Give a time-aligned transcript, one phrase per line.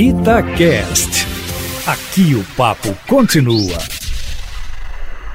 [0.00, 1.26] Itacast.
[1.84, 3.76] Aqui o papo continua.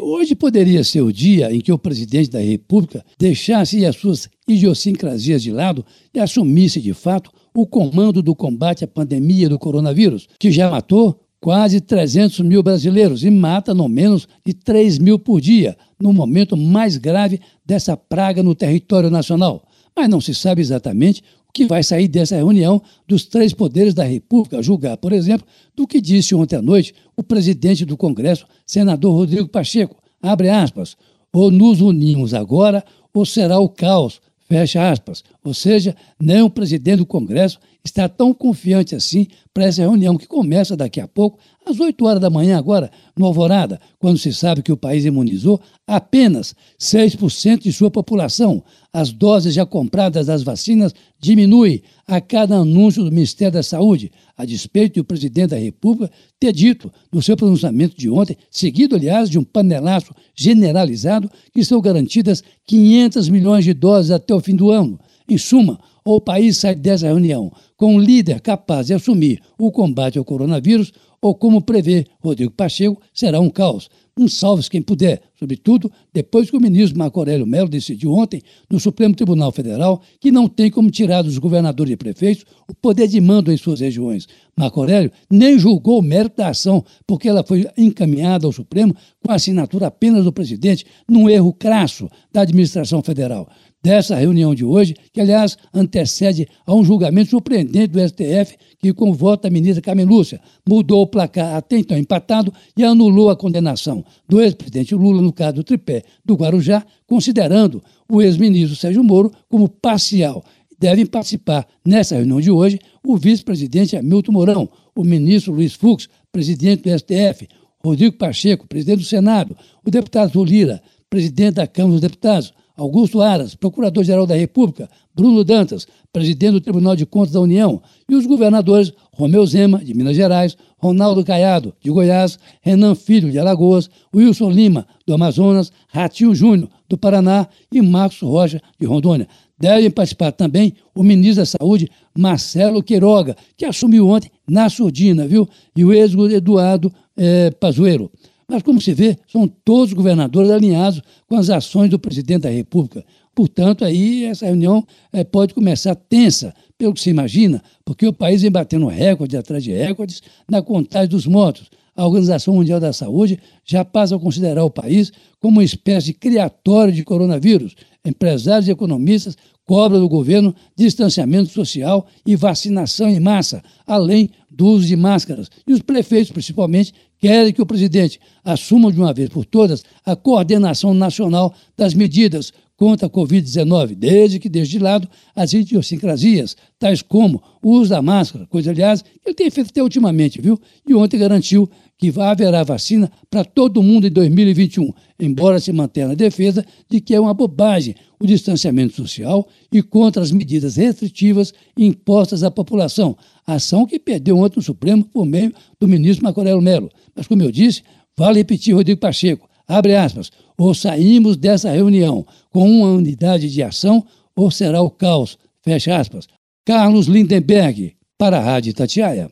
[0.00, 5.42] Hoje poderia ser o dia em que o presidente da República deixasse as suas idiosincrasias
[5.42, 5.84] de lado
[6.14, 11.20] e assumisse de fato o comando do combate à pandemia do coronavírus, que já matou
[11.38, 16.56] quase 300 mil brasileiros e mata no menos de 3 mil por dia, no momento
[16.56, 19.68] mais grave dessa praga no território nacional.
[19.94, 21.22] Mas não se sabe exatamente
[21.56, 26.02] que vai sair dessa reunião dos três poderes da República, julgar, por exemplo, do que
[26.02, 29.96] disse ontem à noite o presidente do Congresso, senador Rodrigo Pacheco.
[30.20, 30.98] Abre aspas.
[31.32, 34.20] Ou nos unimos agora, ou será o caos.
[34.46, 35.24] Fecha aspas.
[35.48, 40.26] Ou seja, nem o presidente do Congresso está tão confiante assim para essa reunião que
[40.26, 44.62] começa daqui a pouco, às 8 horas da manhã, agora, no Alvorada, quando se sabe
[44.62, 48.62] que o país imunizou apenas 6% de sua população.
[48.92, 54.44] As doses já compradas das vacinas diminuem a cada anúncio do Ministério da Saúde, a
[54.44, 59.38] despeito do presidente da República ter dito no seu pronunciamento de ontem, seguido, aliás, de
[59.38, 64.98] um panelaço generalizado, que são garantidas 500 milhões de doses até o fim do ano.
[65.28, 70.18] Em suma, o país sai dessa reunião com um líder capaz de assumir o combate
[70.18, 73.88] ao coronavírus, ou como prevê Rodrigo Pacheco, será um caos.
[74.18, 78.80] Um salve quem puder, sobretudo depois que o ministro Marco Aurélio Melo decidiu ontem, no
[78.80, 83.20] Supremo Tribunal Federal, que não tem como tirar dos governadores e prefeitos o poder de
[83.20, 84.26] mando em suas regiões.
[84.58, 89.30] Marco Aurélio nem julgou o mérito da ação, porque ela foi encaminhada ao Supremo com
[89.30, 93.46] a assinatura apenas do presidente, num erro crasso da administração federal
[93.86, 99.12] dessa reunião de hoje, que, aliás, antecede a um julgamento surpreendente do STF, que, com
[99.12, 104.04] voto da ministra Carmen Lúcia, mudou o placar até então empatado e anulou a condenação
[104.28, 109.68] do ex-presidente Lula no caso do tripé do Guarujá, considerando o ex-ministro Sérgio Moro como
[109.68, 110.44] parcial.
[110.78, 116.82] Devem participar nessa reunião de hoje o vice-presidente Hamilton Mourão, o ministro Luiz Fux, presidente
[116.82, 117.48] do STF,
[117.82, 123.54] Rodrigo Pacheco, presidente do Senado, o deputado Zulira, presidente da Câmara dos Deputados, Augusto Aras,
[123.54, 128.92] Procurador-Geral da República, Bruno Dantas, Presidente do Tribunal de Contas da União, e os governadores
[129.16, 134.86] Romeu Zema, de Minas Gerais, Ronaldo Caiado, de Goiás, Renan Filho, de Alagoas, Wilson Lima,
[135.06, 139.26] do Amazonas, Ratinho Júnior, do Paraná e Marcos Rocha, de Rondônia.
[139.58, 145.48] Devem participar também o ministro da Saúde, Marcelo Queiroga, que assumiu ontem na surdina, viu?
[145.74, 148.10] E o ex-Eduardo eh, Pazuello.
[148.46, 153.04] Mas, como se vê, são todos governadores alinhados com as ações do presidente da República.
[153.36, 154.82] Portanto, aí essa reunião
[155.12, 159.62] é, pode começar tensa, pelo que se imagina, porque o país vem batendo recorde atrás
[159.62, 161.68] de recordes na contagem dos mortos.
[161.94, 166.14] A Organização Mundial da Saúde já passa a considerar o país como uma espécie de
[166.14, 167.74] criatório de coronavírus.
[168.06, 174.86] Empresários e economistas cobram do governo distanciamento social e vacinação em massa, além do uso
[174.86, 175.50] de máscaras.
[175.66, 180.14] E os prefeitos, principalmente, querem que o presidente assuma de uma vez por todas a
[180.14, 187.00] coordenação nacional das medidas contra a Covid-19, desde que deixe de lado as idiosincrasias, tais
[187.00, 190.60] como o uso da máscara, coisa, aliás, que ele tem feito até ultimamente, viu?
[190.86, 191.68] E ontem garantiu
[191.98, 197.14] que haverá vacina para todo mundo em 2021, embora se mantenha na defesa de que
[197.14, 203.86] é uma bobagem o distanciamento social e contra as medidas restritivas impostas à população, ação
[203.86, 206.90] que perdeu ontem no Supremo por meio do ministro Marco Aurélio Melo.
[207.14, 207.82] Mas, como eu disse,
[208.16, 214.04] vale repetir Rodrigo Pacheco, abre aspas, ou saímos dessa reunião com uma unidade de ação
[214.34, 216.26] ou será o caos, fecha aspas.
[216.64, 219.30] Carlos Lindenberg, para a Rádio Tatiaia.